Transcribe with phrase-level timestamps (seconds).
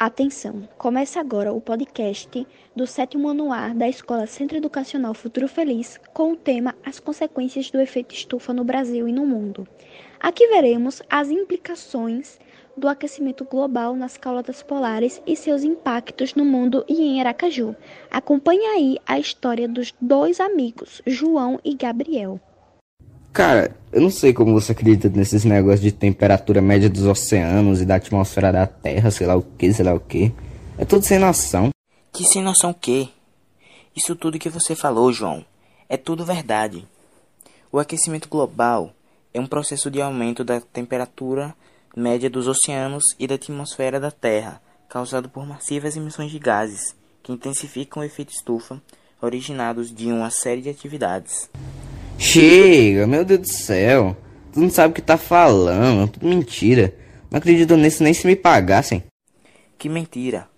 [0.00, 0.68] Atenção!
[0.78, 6.30] Começa agora o podcast do sétimo ano A da Escola Centro Educacional Futuro Feliz com
[6.30, 9.66] o tema As consequências do efeito estufa no Brasil e no mundo.
[10.20, 12.38] Aqui veremos as implicações
[12.76, 17.74] do aquecimento global nas calotas polares e seus impactos no mundo e em Aracaju.
[18.08, 22.40] Acompanhe aí a história dos dois amigos, João e Gabriel.
[23.32, 27.86] Cara, eu não sei como você acredita nesses negócios de temperatura média dos oceanos e
[27.86, 30.32] da atmosfera da Terra, sei lá o que, sei lá o que.
[30.76, 31.70] É tudo sem noção.
[32.12, 33.08] Que sem noção o quê?
[33.96, 35.44] Isso tudo que você falou, João,
[35.88, 36.86] é tudo verdade.
[37.70, 38.92] O aquecimento global
[39.32, 41.54] é um processo de aumento da temperatura
[41.96, 47.32] média dos oceanos e da atmosfera da Terra, causado por massivas emissões de gases, que
[47.32, 48.80] intensificam o efeito estufa,
[49.20, 51.50] originados de uma série de atividades.
[52.18, 54.16] Chega, meu Deus do céu.
[54.52, 56.92] Tu não sabe o que tá falando, tudo mentira.
[57.30, 59.04] Não acredito nisso nem se me pagassem.
[59.78, 60.48] Que mentira.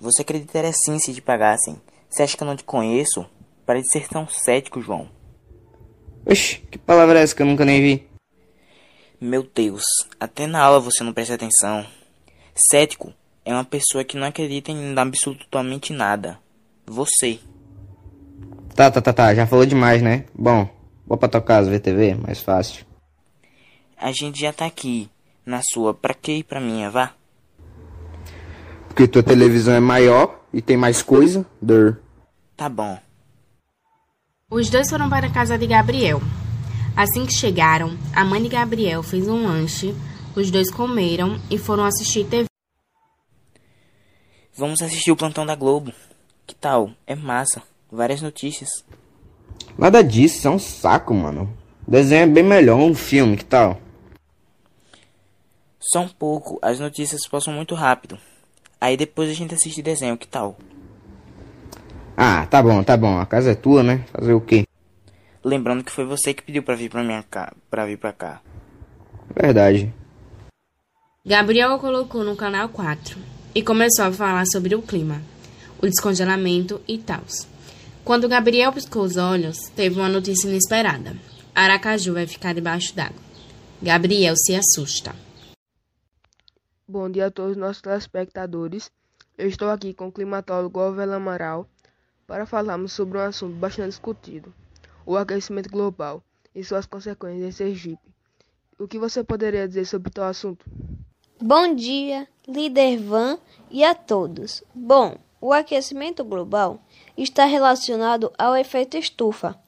[0.00, 1.76] Você acreditaria sim se te pagassem.
[2.08, 3.26] Você acha que eu não te conheço?
[3.66, 5.08] Para de ser tão cético, João.
[6.24, 8.06] Oxi, que palavra é essa que eu nunca nem vi?
[9.20, 9.82] Meu Deus,
[10.20, 11.84] até na aula você não presta atenção.
[12.70, 13.12] Cético
[13.44, 16.38] é uma pessoa que não acredita em absolutamente nada.
[16.86, 17.40] Você.
[18.74, 20.24] Tá, tá, tá, tá, já falou demais, né?
[20.34, 20.68] Bom,
[21.12, 22.86] Vou pra tua casa ver TV, mais fácil.
[23.98, 25.10] A gente já tá aqui,
[25.44, 27.12] na sua, pra que ir pra minha, vá?
[28.88, 31.98] Porque tua televisão é maior e tem mais coisa, der.
[32.56, 32.98] Tá bom.
[34.48, 36.18] Os dois foram para a casa de Gabriel.
[36.96, 39.94] Assim que chegaram, a mãe de Gabriel fez um lanche,
[40.34, 42.46] os dois comeram e foram assistir TV.
[44.56, 45.92] Vamos assistir o plantão da Globo.
[46.46, 46.90] Que tal?
[47.06, 47.62] É massa.
[47.90, 48.70] Várias notícias.
[49.76, 51.52] Nada disso, é um saco, mano.
[51.86, 53.80] O desenho é bem melhor, um filme, que tal?
[55.80, 58.18] Só um pouco, as notícias passam muito rápido.
[58.80, 60.56] Aí depois a gente assiste desenho, que tal?
[62.16, 63.18] Ah, tá bom, tá bom.
[63.18, 64.04] A casa é tua, né?
[64.12, 64.64] Fazer o quê?
[65.44, 67.52] Lembrando que foi você que pediu pra vir pra minha ca...
[67.70, 68.40] pra vir pra cá.
[69.34, 69.92] Verdade.
[71.24, 73.18] Gabriel colocou no canal 4
[73.54, 75.22] e começou a falar sobre o clima,
[75.80, 77.22] o descongelamento e tal.
[78.04, 81.16] Quando Gabriel piscou os olhos, teve uma notícia inesperada.
[81.54, 83.22] Aracaju vai ficar debaixo d'água.
[83.80, 85.14] Gabriel se assusta.
[86.86, 88.90] Bom dia a todos os nossos telespectadores.
[89.38, 91.68] Eu estou aqui com o climatólogo Ovela Amaral
[92.26, 94.52] para falarmos sobre um assunto bastante discutido,
[95.06, 98.12] o aquecimento global e suas consequências em Sergipe.
[98.80, 100.66] O que você poderia dizer sobre tal assunto?
[101.40, 103.38] Bom dia, líder Van
[103.70, 104.64] e a todos.
[104.74, 106.80] Bom, o aquecimento global
[107.18, 109.60] está relacionado ao efeito estufa,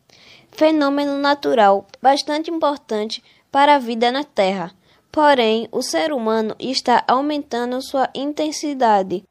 [0.53, 4.73] fenômeno natural bastante importante para a vida na Terra.
[5.11, 9.25] Porém, o ser humano está aumentando sua intensidade.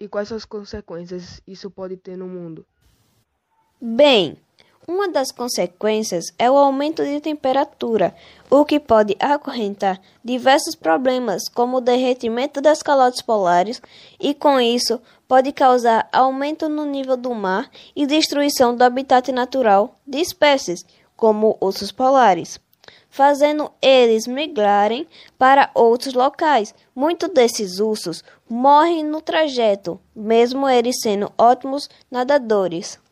[0.00, 2.66] E quais as consequências isso pode ter no mundo?
[3.80, 4.38] Bem,
[4.86, 8.14] uma das consequências é o aumento de temperatura,
[8.50, 13.80] o que pode acorrentar diversos problemas, como o derretimento das calotas polares,
[14.20, 19.94] e com isso pode causar aumento no nível do mar e destruição do habitat natural
[20.06, 20.84] de espécies,
[21.16, 22.60] como ursos polares,
[23.08, 25.06] fazendo eles migrarem
[25.38, 26.74] para outros locais.
[26.94, 33.02] Muitos desses ursos morrem no trajeto, mesmo eles sendo ótimos nadadores.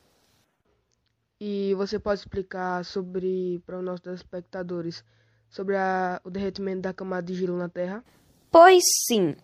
[1.45, 5.03] E você pode explicar sobre para os nossos espectadores
[5.51, 8.05] sobre a, o derretimento da camada de gelo na Terra?
[8.49, 9.35] Pois sim.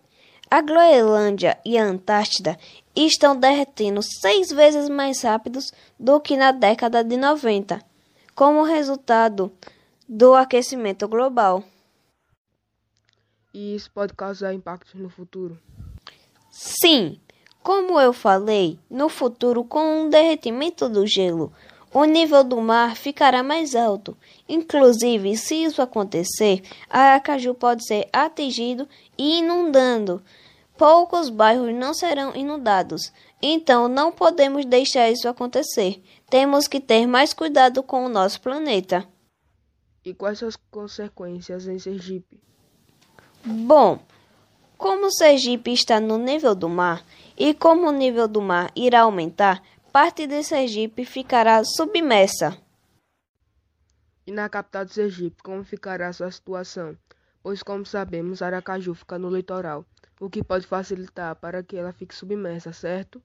[0.49, 2.57] A Groenlândia e a Antártida
[2.95, 7.83] estão derretendo seis vezes mais rápidos do que na década de 90,
[8.33, 9.51] como resultado
[10.07, 11.65] do aquecimento global.
[13.53, 15.59] E isso pode causar impactos no futuro?
[16.49, 17.19] Sim,
[17.61, 21.51] como eu falei, no futuro, com o derretimento do gelo,
[21.93, 24.17] o nível do mar ficará mais alto.
[24.47, 30.21] Inclusive, se isso acontecer, Aracaju pode ser atingido e inundando.
[30.77, 36.01] Poucos bairros não serão inundados, então não podemos deixar isso acontecer.
[36.29, 39.05] Temos que ter mais cuidado com o nosso planeta.
[40.05, 42.39] E quais as consequências em Sergipe?
[43.43, 43.99] Bom,
[44.77, 47.03] como Sergipe está no nível do mar
[47.37, 49.61] e como o nível do mar irá aumentar,
[49.99, 52.57] parte de Sergipe ficará submersa.
[54.25, 56.97] E na capital de Sergipe, como ficará sua situação?
[57.43, 59.85] Pois, como sabemos, Aracaju fica no litoral,
[60.17, 63.21] o que pode facilitar para que ela fique submersa, certo?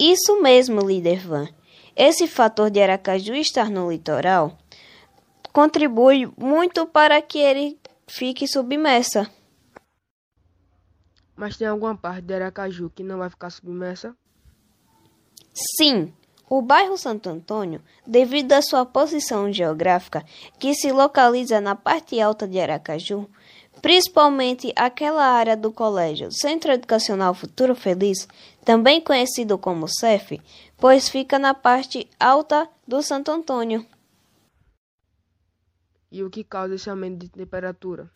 [0.00, 1.46] Isso mesmo, líder Van.
[1.94, 4.56] Esse fator de Aracaju estar no litoral
[5.52, 9.30] contribui muito para que ele fique submersa.
[11.36, 14.16] Mas tem alguma parte de Aracaju que não vai ficar submersa?
[15.54, 16.12] Sim,
[16.50, 20.24] o bairro Santo Antônio, devido à sua posição geográfica,
[20.58, 23.28] que se localiza na parte alta de Aracaju,
[23.80, 28.26] principalmente aquela área do colégio Centro Educacional Futuro Feliz,
[28.64, 30.40] também conhecido como CEF,
[30.76, 33.86] pois fica na parte alta do Santo Antônio.
[36.10, 38.10] E o que causa esse aumento de temperatura?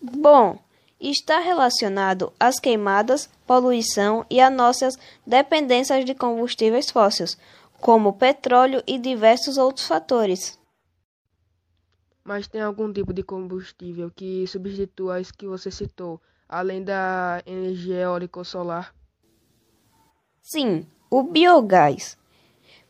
[0.00, 0.58] Bom,
[1.10, 4.96] está relacionado às queimadas, poluição e a nossas
[5.26, 7.36] dependências de combustíveis fósseis,
[7.80, 10.58] como petróleo e diversos outros fatores.
[12.24, 18.02] Mas tem algum tipo de combustível que substitua isso que você citou, além da energia
[18.02, 18.94] eólica ou solar?
[20.40, 22.16] Sim, o biogás.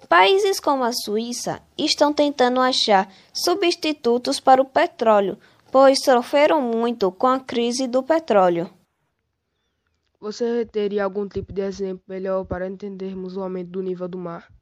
[0.09, 5.39] Países como a Suíça estão tentando achar substitutos para o petróleo,
[5.73, 8.71] pois sofreram muito com a crise do petróleo.
[10.21, 14.53] Você teria algum tipo de exemplo melhor para entendermos o aumento do nível do mar?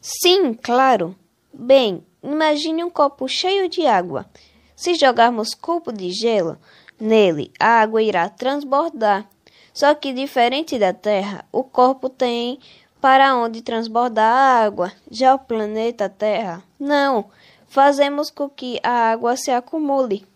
[0.00, 1.16] Sim, claro.
[1.52, 4.26] Bem, imagine um copo cheio de água.
[4.74, 6.58] Se jogarmos copo de gelo
[7.00, 9.30] nele, a água irá transbordar.
[9.72, 12.58] Só que diferente da Terra, o corpo tem
[13.00, 14.92] para onde transbordar a água.
[15.08, 17.30] Já o planeta Terra, não.
[17.66, 20.26] Fazemos com que a água se acumule.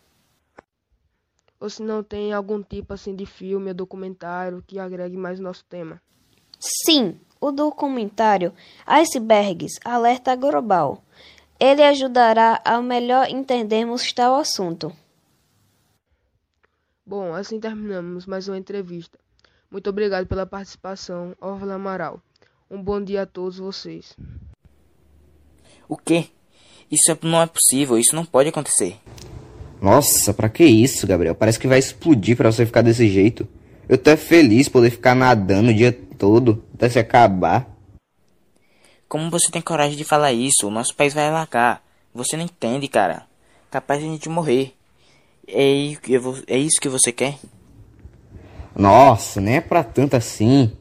[1.61, 5.65] Ou se não tem algum tipo assim de filme ou documentário que agregue mais nosso
[5.65, 6.01] tema?
[6.59, 8.53] Sim, o documentário
[8.87, 11.03] Icebergs Alerta Global.
[11.59, 14.93] Ele ajudará a melhor entendermos tal assunto.
[17.05, 19.19] Bom, assim terminamos mais uma entrevista.
[19.71, 22.21] Muito obrigado pela participação, Orla Amaral.
[22.71, 24.17] Um bom dia a todos vocês.
[25.89, 26.29] O quê?
[26.91, 28.97] Isso não é possível, isso não pode acontecer.
[29.81, 31.35] Nossa, pra que isso, Gabriel?
[31.35, 33.47] Parece que vai explodir pra você ficar desse jeito.
[33.89, 37.67] Eu tô feliz poder ficar nadando o dia todo, até se acabar.
[39.09, 40.67] Como você tem coragem de falar isso?
[40.67, 41.83] O nosso país vai alagar.
[42.15, 43.23] Você não entende, cara.
[43.71, 44.75] Capaz de a gente morrer.
[45.47, 45.95] É,
[46.47, 47.39] é isso que você quer?
[48.77, 50.73] Nossa, nem é pra tanto assim.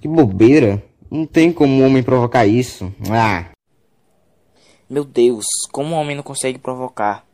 [0.00, 0.82] Que bobeira.
[1.10, 2.92] Não tem como um homem provocar isso.
[3.10, 3.53] Ah.
[4.94, 7.26] Meu Deus, como um homem não consegue provocar?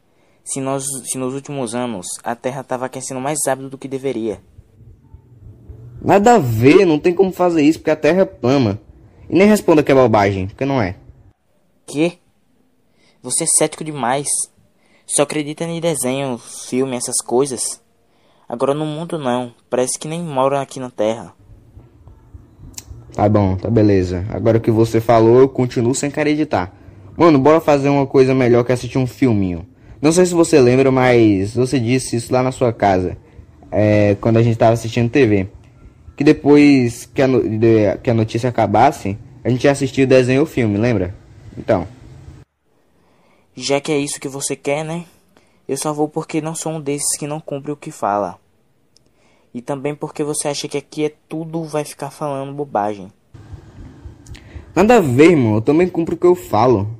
[0.42, 4.40] Se, nós, se nos últimos anos a Terra estava aquecendo mais rápido do que deveria.
[6.00, 8.80] Nada a ver, não tem como fazer isso porque a Terra é plana.
[9.28, 10.96] E nem responda que é bobagem, porque não é.
[11.86, 12.18] Que?
[13.22, 14.28] Você é cético demais.
[15.06, 17.78] Só acredita em desenho, filme, essas coisas.
[18.48, 19.52] Agora no mundo não.
[19.68, 21.34] Parece que nem mora aqui na Terra.
[23.12, 24.24] Tá bom, tá beleza.
[24.30, 26.79] Agora que você falou, eu continuo sem acreditar.
[27.20, 29.66] Mano, bora fazer uma coisa melhor que assistir um filminho.
[30.00, 33.14] Não sei se você lembra, mas você disse isso lá na sua casa.
[33.70, 35.46] É, quando a gente tava assistindo TV
[36.16, 40.40] que depois que a, de, que a notícia acabasse, a gente ia assistir o desenho
[40.40, 41.14] ou o filme, lembra?
[41.58, 41.86] Então.
[43.54, 45.04] Já que é isso que você quer, né?
[45.68, 48.38] Eu só vou porque não sou um desses que não cumpre o que fala.
[49.52, 53.12] E também porque você acha que aqui é tudo vai ficar falando bobagem.
[54.74, 55.56] Nada a ver, irmão.
[55.56, 56.99] Eu também cumpro o que eu falo.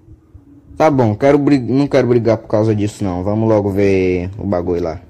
[0.76, 3.22] Tá bom, quero não quero brigar por causa disso não.
[3.22, 5.00] Vamos logo ver o bagulho lá.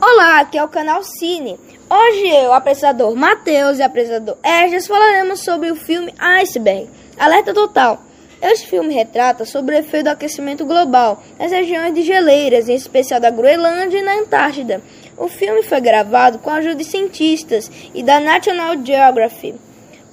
[0.00, 1.58] Olá, aqui é o canal Cine.
[1.88, 6.88] Hoje eu, apresentador Matheus e apresentador Erges falaremos sobre o filme Iceberg,
[7.18, 8.00] Alerta Total.
[8.40, 13.18] Este filme retrata sobre o efeito do aquecimento global nas regiões de geleiras, em especial
[13.18, 14.82] da Groenlândia e na Antártida.
[15.16, 19.58] O filme foi gravado com a ajuda de cientistas e da National Geographic,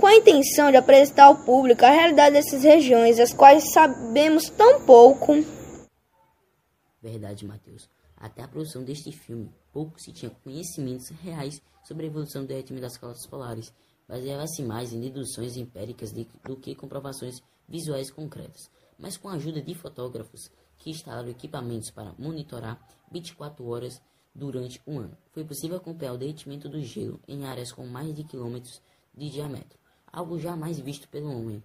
[0.03, 4.85] com a intenção de apresentar ao público a realidade dessas regiões, as quais sabemos tão
[4.85, 5.31] pouco.
[7.01, 7.89] Verdade, Matheus.
[8.17, 12.81] Até a produção deste filme, pouco se tinha conhecimentos reais sobre a evolução do derretimento
[12.81, 13.73] das calotas polares.
[14.05, 18.69] Baseava-se mais em deduções empíricas de, do que comprovações visuais concretas.
[18.99, 22.77] Mas com a ajuda de fotógrafos que instalaram equipamentos para monitorar
[23.09, 24.01] 24 horas
[24.35, 28.25] durante um ano, foi possível acompanhar o derretimento do gelo em áreas com mais de
[28.25, 28.81] quilômetros
[29.15, 29.79] de diâmetro,
[30.13, 31.63] algo jamais visto pelo homem.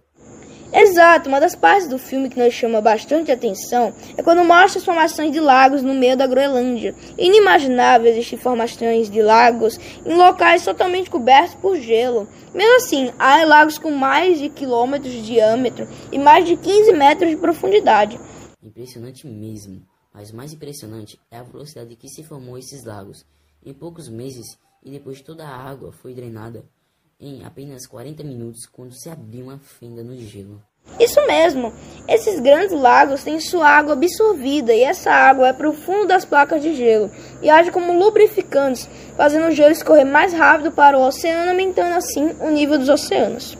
[0.73, 4.85] Exato, uma das partes do filme que nos chama bastante atenção é quando mostra as
[4.85, 6.95] formações de lagos no meio da Groenlândia.
[7.17, 12.27] Inimaginável existir formações de lagos em locais totalmente cobertos por gelo.
[12.53, 17.29] Mesmo assim, há lagos com mais de quilômetros de diâmetro e mais de 15 metros
[17.29, 18.19] de profundidade.
[18.61, 23.25] Impressionante mesmo, mas o mais impressionante é a velocidade que se formou esses lagos.
[23.63, 26.63] Em poucos meses, e depois toda a água foi drenada,
[27.19, 30.63] em apenas 40 minutos quando se abriu uma fenda no gelo.
[30.99, 31.73] Isso mesmo.
[32.07, 36.25] Esses grandes lagos têm sua água absorvida e essa água é para o fundo das
[36.25, 37.11] placas de gelo
[37.41, 42.31] e age como lubrificantes, fazendo o gelo escorrer mais rápido para o oceano, aumentando assim
[42.41, 43.57] o nível dos oceanos.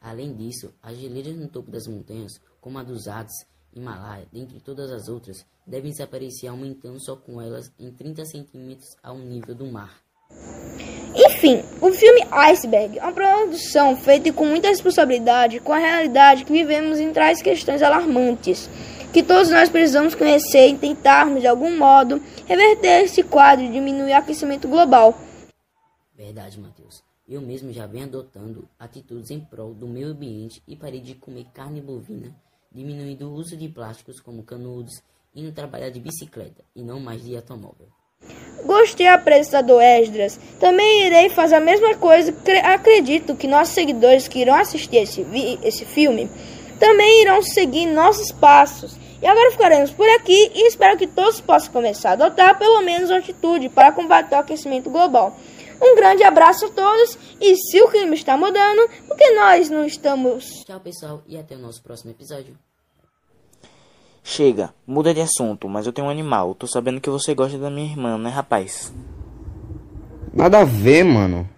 [0.00, 4.90] Além disso, as geleiras no topo das montanhas, como a dos Alpes, Himalaia, dentre todas
[4.90, 10.02] as outras, devem desaparecer aumentando só com elas em 30 centímetros ao nível do mar.
[11.42, 16.52] Enfim, o filme Iceberg é uma produção feita com muita responsabilidade com a realidade que
[16.52, 18.70] vivemos e traz questões alarmantes
[19.12, 24.12] que todos nós precisamos conhecer e tentarmos, de algum modo, reverter esse quadro e diminuir
[24.12, 25.18] o aquecimento global.
[26.14, 27.02] Verdade, Matheus.
[27.28, 31.46] Eu mesmo já venho adotando atitudes em prol do meio ambiente e parei de comer
[31.52, 32.32] carne bovina,
[32.70, 35.02] diminuindo o uso de plásticos como canudos,
[35.34, 37.88] indo trabalhar de bicicleta e não mais de automóvel.
[38.64, 40.38] Gostei, apresentador Esdras.
[40.60, 42.34] Também irei fazer a mesma coisa.
[42.64, 45.26] Acredito que nossos seguidores que irão assistir esse,
[45.62, 46.30] esse filme
[46.78, 48.96] também irão seguir nossos passos.
[49.22, 53.08] E agora ficaremos por aqui e espero que todos possam começar a adotar pelo menos
[53.08, 55.36] uma atitude para combater o aquecimento global.
[55.80, 60.64] Um grande abraço a todos e se o clima está mudando, porque nós não estamos.
[60.64, 62.56] Tchau, pessoal, e até o nosso próximo episódio.
[64.24, 66.54] Chega, muda de assunto, mas eu tenho um animal.
[66.54, 68.92] Tô sabendo que você gosta da minha irmã, né, rapaz?
[70.32, 71.48] Nada a ver, mano.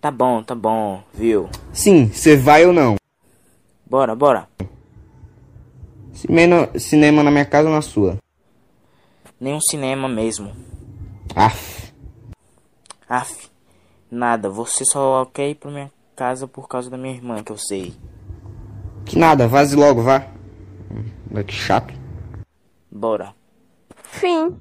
[0.00, 1.48] Tá bom, tá bom, viu?
[1.72, 2.96] Sim, você vai ou não?
[3.86, 4.48] Bora, bora.
[6.12, 8.18] Cinema, cinema na minha casa ou na sua?
[9.40, 10.52] Nenhum cinema mesmo.
[11.34, 11.92] Aff.
[13.08, 13.48] Aff.
[14.10, 17.58] Nada, você só quer ir pra minha casa por causa da minha irmã, que eu
[17.58, 17.94] sei.
[19.04, 20.33] Que nada, vaze logo, vá.
[21.42, 21.92] Que chato.
[22.90, 23.34] Bora.
[23.96, 24.60] Fim.